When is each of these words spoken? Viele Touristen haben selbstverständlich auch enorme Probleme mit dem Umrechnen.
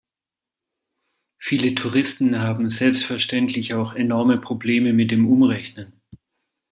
Viele 1.37 1.75
Touristen 1.75 2.39
haben 2.39 2.71
selbstverständlich 2.71 3.75
auch 3.75 3.93
enorme 3.93 4.39
Probleme 4.41 4.93
mit 4.93 5.11
dem 5.11 5.27
Umrechnen. 5.31 5.93